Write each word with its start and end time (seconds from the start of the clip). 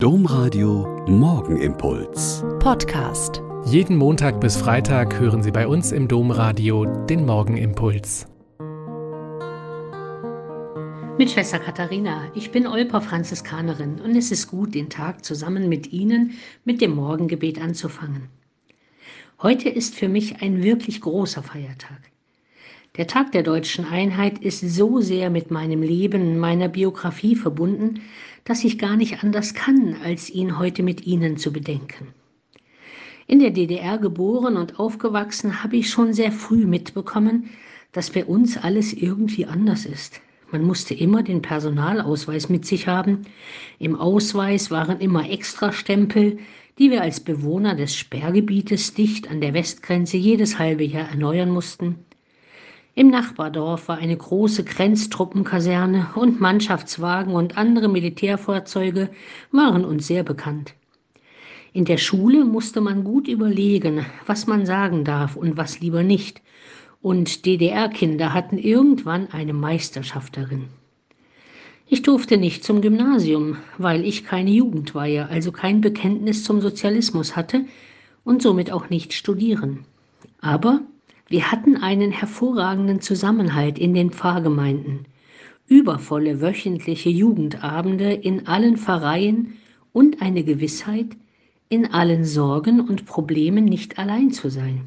Domradio 0.00 1.04
Morgenimpuls. 1.08 2.44
Podcast. 2.60 3.42
Jeden 3.64 3.96
Montag 3.96 4.40
bis 4.40 4.56
Freitag 4.56 5.18
hören 5.18 5.42
Sie 5.42 5.50
bei 5.50 5.66
uns 5.66 5.90
im 5.90 6.06
Domradio 6.06 6.84
den 6.84 7.26
Morgenimpuls. 7.26 8.28
Mit 11.18 11.32
Schwester 11.32 11.58
Katharina, 11.58 12.30
ich 12.36 12.52
bin 12.52 12.68
Olper 12.68 13.00
Franziskanerin 13.00 14.00
und 14.00 14.14
es 14.14 14.30
ist 14.30 14.46
gut, 14.46 14.76
den 14.76 14.88
Tag 14.88 15.24
zusammen 15.24 15.68
mit 15.68 15.92
Ihnen 15.92 16.38
mit 16.64 16.80
dem 16.80 16.94
Morgengebet 16.94 17.60
anzufangen. 17.60 18.28
Heute 19.42 19.68
ist 19.68 19.96
für 19.96 20.08
mich 20.08 20.42
ein 20.42 20.62
wirklich 20.62 21.00
großer 21.00 21.42
Feiertag. 21.42 22.12
Der 22.96 23.06
Tag 23.06 23.32
der 23.32 23.42
deutschen 23.42 23.84
Einheit 23.84 24.38
ist 24.38 24.60
so 24.60 25.00
sehr 25.00 25.30
mit 25.30 25.50
meinem 25.50 25.82
Leben, 25.82 26.38
meiner 26.38 26.68
Biografie 26.68 27.36
verbunden, 27.36 28.00
dass 28.44 28.64
ich 28.64 28.78
gar 28.78 28.96
nicht 28.96 29.22
anders 29.22 29.54
kann, 29.54 29.96
als 30.02 30.30
ihn 30.30 30.58
heute 30.58 30.82
mit 30.82 31.06
Ihnen 31.06 31.36
zu 31.36 31.52
bedenken. 31.52 32.08
In 33.26 33.40
der 33.40 33.50
DDR 33.50 33.98
geboren 33.98 34.56
und 34.56 34.80
aufgewachsen 34.80 35.62
habe 35.62 35.76
ich 35.76 35.90
schon 35.90 36.14
sehr 36.14 36.32
früh 36.32 36.66
mitbekommen, 36.66 37.50
dass 37.92 38.10
bei 38.10 38.24
uns 38.24 38.56
alles 38.56 38.92
irgendwie 38.92 39.44
anders 39.44 39.84
ist. 39.84 40.20
Man 40.50 40.62
musste 40.62 40.94
immer 40.94 41.22
den 41.22 41.42
Personalausweis 41.42 42.48
mit 42.48 42.64
sich 42.64 42.88
haben. 42.88 43.26
Im 43.78 43.96
Ausweis 43.96 44.70
waren 44.70 44.98
immer 44.98 45.28
Extrastempel, 45.30 46.38
die 46.78 46.90
wir 46.90 47.02
als 47.02 47.20
Bewohner 47.20 47.74
des 47.74 47.94
Sperrgebietes 47.94 48.94
dicht 48.94 49.30
an 49.30 49.42
der 49.42 49.52
Westgrenze 49.52 50.16
jedes 50.16 50.58
halbe 50.58 50.84
Jahr 50.84 51.10
erneuern 51.10 51.50
mussten. 51.50 51.96
Im 52.98 53.10
Nachbardorf 53.10 53.86
war 53.86 53.98
eine 53.98 54.16
große 54.16 54.64
Grenztruppenkaserne 54.64 56.08
und 56.16 56.40
Mannschaftswagen 56.40 57.32
und 57.32 57.56
andere 57.56 57.86
Militärfahrzeuge 57.88 59.08
waren 59.52 59.84
uns 59.84 60.08
sehr 60.08 60.24
bekannt. 60.24 60.74
In 61.72 61.84
der 61.84 61.98
Schule 61.98 62.44
musste 62.44 62.80
man 62.80 63.04
gut 63.04 63.28
überlegen, 63.28 64.04
was 64.26 64.48
man 64.48 64.66
sagen 64.66 65.04
darf 65.04 65.36
und 65.36 65.56
was 65.56 65.78
lieber 65.78 66.02
nicht. 66.02 66.42
Und 67.00 67.46
DDR-Kinder 67.46 68.34
hatten 68.34 68.58
irgendwann 68.58 69.30
eine 69.30 69.52
Meisterschaft 69.52 70.36
darin. 70.36 70.64
Ich 71.86 72.02
durfte 72.02 72.36
nicht 72.36 72.64
zum 72.64 72.80
Gymnasium, 72.80 73.58
weil 73.78 74.04
ich 74.04 74.24
keine 74.24 74.50
Jugendweihe, 74.50 75.28
also 75.28 75.52
kein 75.52 75.80
Bekenntnis 75.82 76.42
zum 76.42 76.60
Sozialismus 76.60 77.36
hatte 77.36 77.64
und 78.24 78.42
somit 78.42 78.72
auch 78.72 78.90
nicht 78.90 79.12
studieren. 79.12 79.84
Aber 80.40 80.80
wir 81.28 81.52
hatten 81.52 81.76
einen 81.76 82.10
hervorragenden 82.10 83.00
Zusammenhalt 83.00 83.78
in 83.78 83.92
den 83.92 84.10
Pfarrgemeinden, 84.10 85.06
übervolle 85.66 86.40
wöchentliche 86.40 87.10
Jugendabende 87.10 88.12
in 88.12 88.46
allen 88.46 88.78
Pfarreien 88.78 89.54
und 89.92 90.22
eine 90.22 90.42
Gewissheit, 90.42 91.08
in 91.68 91.92
allen 91.92 92.24
Sorgen 92.24 92.80
und 92.80 93.04
Problemen 93.04 93.66
nicht 93.66 93.98
allein 93.98 94.30
zu 94.30 94.48
sein. 94.48 94.82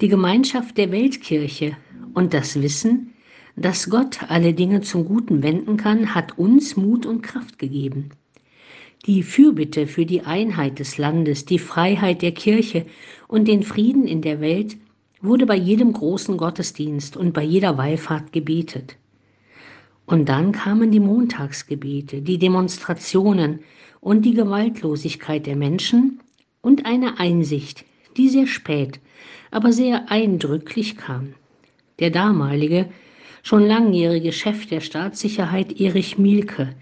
Die 0.00 0.08
Gemeinschaft 0.08 0.78
der 0.78 0.92
Weltkirche 0.92 1.76
und 2.14 2.32
das 2.32 2.62
Wissen, 2.62 3.12
dass 3.56 3.90
Gott 3.90 4.20
alle 4.28 4.54
Dinge 4.54 4.82
zum 4.82 5.06
Guten 5.06 5.42
wenden 5.42 5.76
kann, 5.76 6.14
hat 6.14 6.38
uns 6.38 6.76
Mut 6.76 7.04
und 7.04 7.22
Kraft 7.22 7.58
gegeben. 7.58 8.10
Die 9.06 9.22
Fürbitte 9.22 9.86
für 9.86 10.06
die 10.06 10.22
Einheit 10.22 10.78
des 10.78 10.98
Landes, 10.98 11.46
die 11.46 11.58
Freiheit 11.58 12.22
der 12.22 12.32
Kirche 12.32 12.86
und 13.26 13.48
den 13.48 13.62
Frieden 13.62 14.06
in 14.06 14.20
der 14.20 14.40
Welt 14.40 14.76
wurde 15.20 15.46
bei 15.46 15.56
jedem 15.56 15.92
großen 15.92 16.36
Gottesdienst 16.36 17.16
und 17.16 17.32
bei 17.32 17.42
jeder 17.42 17.78
Wallfahrt 17.78 18.32
gebetet. 18.32 18.96
Und 20.06 20.28
dann 20.28 20.52
kamen 20.52 20.90
die 20.90 21.00
Montagsgebete, 21.00 22.22
die 22.22 22.38
Demonstrationen 22.38 23.60
und 24.00 24.22
die 24.22 24.34
Gewaltlosigkeit 24.34 25.46
der 25.46 25.56
Menschen 25.56 26.20
und 26.60 26.86
eine 26.86 27.18
Einsicht, 27.18 27.84
die 28.16 28.28
sehr 28.28 28.46
spät, 28.46 29.00
aber 29.50 29.72
sehr 29.72 30.10
eindrücklich 30.10 30.96
kam. 30.96 31.34
Der 31.98 32.10
damalige, 32.10 32.88
schon 33.42 33.66
langjährige 33.66 34.32
Chef 34.32 34.66
der 34.66 34.80
Staatssicherheit 34.80 35.80
Erich 35.80 36.18
Mielke 36.18 36.74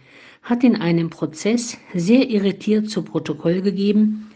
hat 0.43 0.63
in 0.65 0.77
einem 0.77 1.09
Prozess 1.09 1.79
sehr 1.95 2.29
irritiert 2.29 2.91
zu 2.91 3.03
Protokoll 3.03 3.63
gegeben, 3.63 4.31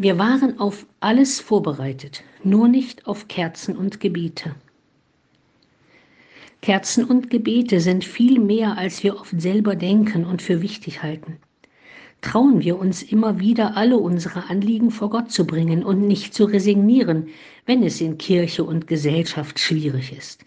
wir 0.00 0.16
waren 0.16 0.60
auf 0.60 0.86
alles 1.00 1.40
vorbereitet, 1.40 2.22
nur 2.44 2.68
nicht 2.68 3.08
auf 3.08 3.26
Kerzen 3.26 3.76
und 3.76 3.98
Gebete. 3.98 4.54
Kerzen 6.62 7.04
und 7.04 7.30
Gebete 7.30 7.80
sind 7.80 8.04
viel 8.04 8.38
mehr, 8.38 8.78
als 8.78 9.02
wir 9.02 9.16
oft 9.16 9.40
selber 9.40 9.74
denken 9.74 10.24
und 10.24 10.40
für 10.40 10.62
wichtig 10.62 11.02
halten. 11.02 11.38
Trauen 12.20 12.62
wir 12.62 12.78
uns 12.78 13.02
immer 13.02 13.40
wieder, 13.40 13.76
alle 13.76 13.96
unsere 13.96 14.48
Anliegen 14.48 14.92
vor 14.92 15.10
Gott 15.10 15.32
zu 15.32 15.44
bringen 15.44 15.82
und 15.82 16.06
nicht 16.06 16.32
zu 16.32 16.44
resignieren, 16.44 17.28
wenn 17.66 17.82
es 17.82 18.00
in 18.00 18.18
Kirche 18.18 18.62
und 18.62 18.86
Gesellschaft 18.86 19.58
schwierig 19.58 20.16
ist. 20.16 20.44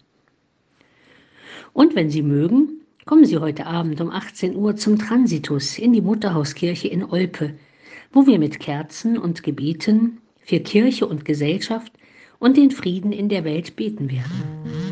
Und 1.74 1.96
wenn 1.96 2.10
Sie 2.10 2.22
mögen, 2.22 2.82
kommen 3.06 3.26
Sie 3.26 3.38
heute 3.38 3.66
Abend 3.66 4.00
um 4.00 4.12
18 4.12 4.56
Uhr 4.56 4.78
zum 4.78 4.98
Transitus 4.98 5.78
in 5.78 5.92
die 5.92 6.02
Mutterhauskirche 6.02 6.88
in 6.88 7.04
Olpe 7.04 7.54
wo 8.14 8.28
wir 8.28 8.40
mit 8.40 8.60
Kerzen 8.60 9.18
und 9.18 9.44
Gebeten 9.44 10.20
für 10.44 10.60
Kirche 10.60 11.06
und 11.06 11.26
Gesellschaft 11.26 11.94
und 12.40 12.58
den 12.58 12.72
Frieden 12.72 13.12
in 13.12 13.30
der 13.30 13.44
Welt 13.44 13.76
beten 13.76 14.10
werden. 14.10 14.92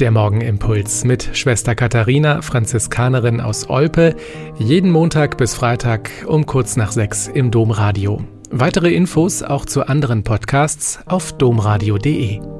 Der 0.00 0.10
Morgenimpuls 0.10 1.04
mit 1.04 1.28
Schwester 1.34 1.74
Katharina, 1.74 2.40
Franziskanerin 2.40 3.38
aus 3.42 3.68
Olpe, 3.68 4.16
jeden 4.58 4.90
Montag 4.90 5.36
bis 5.36 5.54
Freitag 5.54 6.10
um 6.26 6.46
kurz 6.46 6.76
nach 6.76 6.90
sechs 6.90 7.28
im 7.28 7.50
Domradio. 7.50 8.24
Weitere 8.50 8.94
Infos 8.94 9.42
auch 9.42 9.66
zu 9.66 9.86
anderen 9.86 10.24
Podcasts 10.24 11.00
auf 11.06 11.36
domradio.de. 11.36 12.59